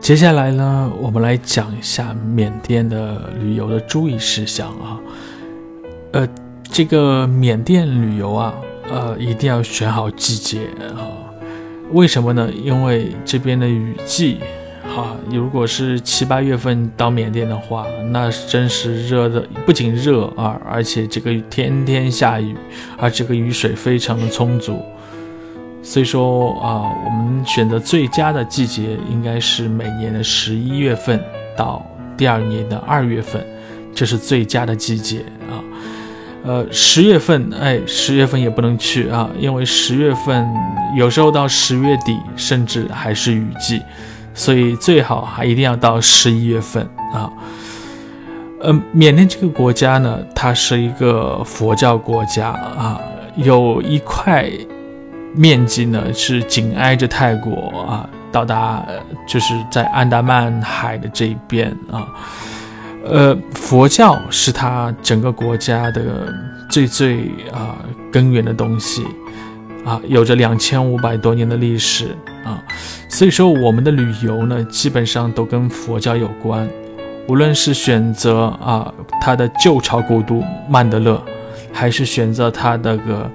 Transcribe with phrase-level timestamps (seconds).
[0.00, 4.98] 接下来呢，我们来讲一下缅甸的旅游的注意事项啊。
[6.12, 6.26] 呃，
[6.64, 8.54] 这个缅甸旅游啊，
[8.90, 11.04] 呃，一定要选好季节啊。
[11.92, 12.50] 为什么呢？
[12.50, 14.38] 因为这边的雨季，
[14.96, 22.56] 哈，如果是七八月份到缅甸的话，那真是热的，不仅热啊，而且这个天天下雨，
[22.96, 24.82] 而这个雨水非常的充足。
[25.82, 31.18] 所以说啊，我们选择最佳的季节应该是每年的十一月份
[31.56, 31.84] 到
[32.18, 33.44] 第二年的二月份，
[33.94, 35.56] 这是最佳的季节啊。
[36.44, 40.46] 呃，十月份，哎，十月份也不能去啊，因为十月份
[40.96, 43.80] 有时候到十月底甚至还是雨季，
[44.34, 47.32] 所以最好还一定要到十一月份啊。
[48.60, 53.00] 呃，缅甸这个国家呢，它是一个佛教国家啊，
[53.36, 54.50] 有一块。
[55.32, 58.84] 面积呢是紧挨着泰国啊，到达
[59.28, 62.08] 就是在安达曼海的这一边啊，
[63.04, 66.34] 呃，佛教是它整个国家的
[66.68, 67.76] 最最啊
[68.10, 69.04] 根源的东西
[69.84, 72.08] 啊，有着两千五百多年的历史
[72.44, 72.60] 啊，
[73.08, 76.68] 所以说我们的旅游呢基本上都跟佛教有关，
[77.28, 81.22] 无论是选择啊它的旧朝古都曼德勒，
[81.72, 83.30] 还是选择它那个。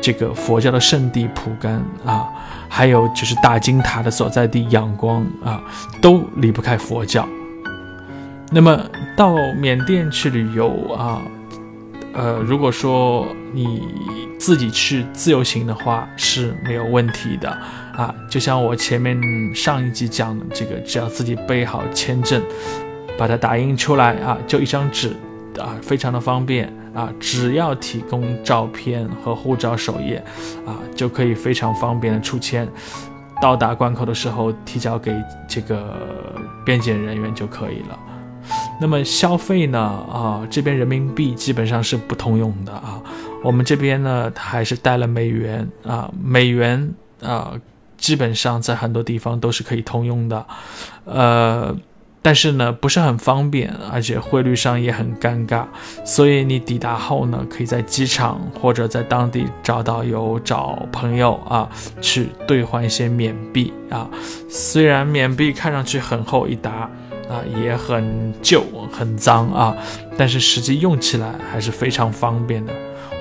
[0.00, 2.26] 这个佛教的圣地蒲甘啊，
[2.68, 5.62] 还有就是大金塔的所在地仰光啊，
[6.00, 7.26] 都离不开佛教。
[8.50, 8.80] 那么
[9.16, 11.22] 到缅甸去旅游啊，
[12.14, 13.82] 呃，如果说你
[14.38, 17.50] 自己去自由行的话是没有问题的
[17.94, 18.12] 啊。
[18.28, 19.16] 就像我前面
[19.54, 22.42] 上一集讲的这个，只要自己备好签证，
[23.16, 25.10] 把它打印出来啊，就一张纸
[25.58, 26.72] 啊，非常的方便。
[26.94, 30.22] 啊，只要提供照片和护照首页，
[30.66, 32.68] 啊，就可以非常方便的出签。
[33.40, 35.14] 到达关口的时候，提交给
[35.48, 35.96] 这个
[36.64, 37.98] 边检人员就可以了。
[38.80, 39.78] 那么消费呢？
[39.78, 43.00] 啊，这边人民币基本上是不通用的啊。
[43.42, 47.52] 我们这边呢，还是带了美元啊，美元啊，
[47.96, 50.46] 基本上在很多地方都是可以通用的，
[51.04, 51.76] 呃。
[52.22, 55.64] 但是呢，不是很方便，而且汇率上也很尴尬，
[56.04, 61.66] 所以你抵达后呢，可以在机场或者在当地找到有找朋友啊，
[62.02, 64.06] 去兑换一些缅币啊。
[64.50, 66.90] 虽然缅币看上去很厚一沓
[67.30, 69.74] 啊，也很旧很脏啊，
[70.18, 72.72] 但是实际用起来还是非常方便的。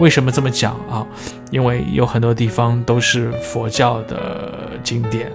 [0.00, 1.06] 为什么这么讲啊？
[1.52, 5.30] 因为有很多地方都是佛教的经典，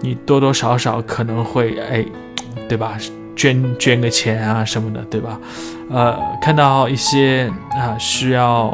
[0.00, 2.04] 你多多少少可能会哎。
[2.68, 2.96] 对吧？
[3.34, 5.40] 捐捐个钱啊什么的，对吧？
[5.90, 8.66] 呃，看到一些啊需要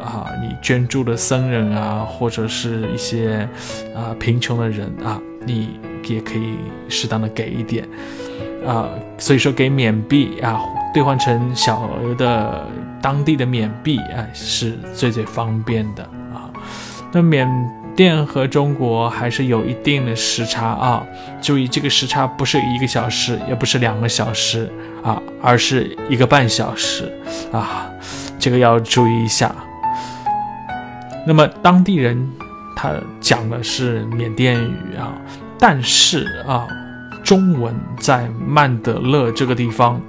[0.00, 3.48] 啊你捐助的僧人啊，或者是一些
[3.96, 5.70] 啊贫穷的人啊，你
[6.06, 6.54] 也可以
[6.88, 7.84] 适当的给一点
[8.64, 8.88] 啊。
[9.18, 10.60] 所以说，给缅币啊
[10.94, 12.64] 兑换成小额的
[13.02, 16.48] 当地的缅币啊，是最最方便的啊。
[17.10, 17.48] 那缅。
[17.94, 21.04] 电和中国还是有一定的时差啊，
[21.40, 24.70] 注意这个时差不是一个小时，也不是两个小时
[25.02, 27.12] 啊，而是一个半小时
[27.52, 27.90] 啊，
[28.38, 29.54] 这个要注意一下。
[31.26, 32.30] 那么当地人
[32.74, 35.12] 他讲的是缅甸语啊，
[35.58, 36.66] 但是啊，
[37.22, 40.00] 中文在曼德勒这个地方。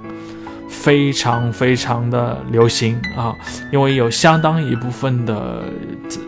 [0.68, 3.34] 非常非常的流行啊，
[3.72, 5.64] 因为有相当一部分的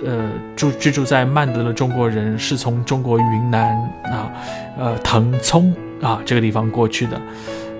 [0.04, 4.30] 呃住居住在曼德的中国人是从中国云南啊，
[4.78, 7.20] 呃腾冲啊这个地方过去的，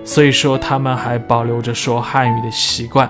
[0.03, 3.09] 所以说他们还保留着说汉语的习惯。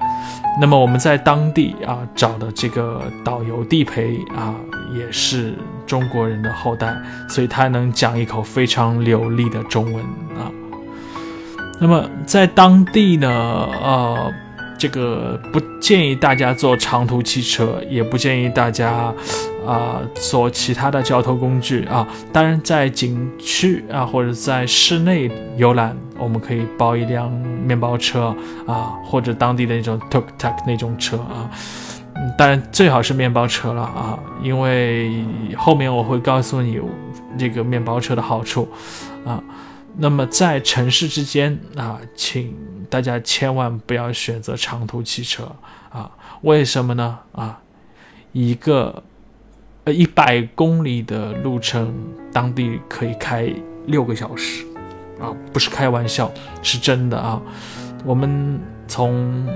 [0.59, 4.55] 那么我们在当地啊找的这个导游地陪啊
[4.97, 5.53] 也是
[5.85, 6.95] 中国人的后代，
[7.29, 10.03] 所以他能讲一口非常流利的中文
[10.35, 10.49] 啊。
[11.79, 14.33] 那么在当地呢，呃，
[14.79, 19.13] 这个不建议大家坐长途汽车，也不建议大家
[19.65, 22.07] 啊坐其他的交通工具啊。
[22.33, 28.35] 当然，在景区啊或者在室内游览，我们可以包一辆面包车
[28.65, 31.49] 啊，或者当地的那种 tuk tuk 那种车啊。
[32.35, 35.23] 当然最好是面包车了啊，因为
[35.55, 36.79] 后面我会告诉你
[37.37, 38.67] 这个面包车的好处
[39.23, 39.39] 啊。
[39.99, 42.55] 那么在城市之间啊，请
[42.87, 45.51] 大家千万不要选择长途汽车
[45.89, 46.11] 啊！
[46.41, 47.17] 为什么呢？
[47.31, 47.59] 啊，
[48.31, 49.03] 一个
[49.85, 51.91] 呃一百公里的路程，
[52.31, 53.51] 当地可以开
[53.87, 54.63] 六个小时
[55.19, 57.41] 啊，不是开玩笑，是真的啊！
[58.05, 59.49] 我们从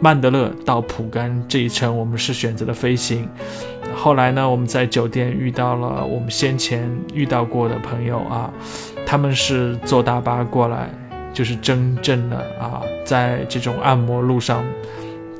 [0.00, 3.28] 曼德勒到普甘这一程，我们是选择了飞行。
[3.96, 8.48] 后来呢，我们在酒店遇到了我们先前遇到过的朋友啊。
[9.10, 10.90] 他们是坐大巴过来，
[11.32, 14.62] 就是真正的啊，在这种按摩路上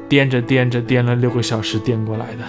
[0.08, 2.44] 颠着颠着颠了六个小时颠过来的。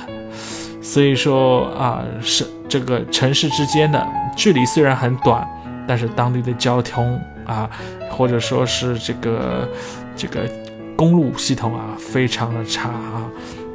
[0.82, 5.46] 所以说啊，是这个城市之间的距离虽然很短，
[5.86, 7.70] 但是当地的交通啊，
[8.10, 9.68] 或者说是这个
[10.16, 10.50] 这个
[10.96, 13.30] 公路系统啊，非常的差啊，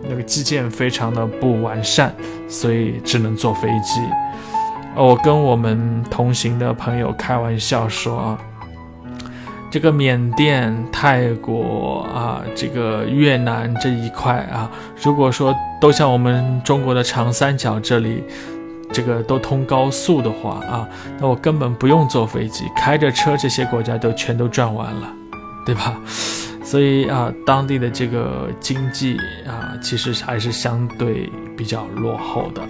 [0.09, 2.15] 那个基建非常的不完善，
[2.49, 4.01] 所以只能坐飞机。
[4.97, 8.39] 我跟我们同行的朋友开玩笑说啊，
[9.69, 14.71] 这个缅甸、泰国啊，这个越南这一块啊，
[15.03, 18.23] 如果说都像我们中国的长三角这里，
[18.93, 20.89] 这个都通高速的话啊，
[21.19, 25.09] 那我根本不用坐飞机，开着车这些国家都全都转完了，
[25.67, 26.01] 对吧？
[26.63, 32.63] 所以啊，当地的这个经济啊，其实还是相对比较落后的。